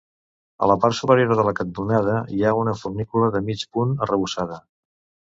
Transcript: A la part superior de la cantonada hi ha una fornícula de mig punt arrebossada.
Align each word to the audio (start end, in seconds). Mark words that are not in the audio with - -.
A 0.67 0.67
la 0.69 0.75
part 0.83 0.95
superior 0.99 1.33
de 1.39 1.43
la 1.47 1.51
cantonada 1.59 2.15
hi 2.37 2.41
ha 2.43 2.53
una 2.61 2.73
fornícula 2.79 3.27
de 3.35 3.41
mig 3.51 3.67
punt 3.77 3.93
arrebossada. 4.07 4.59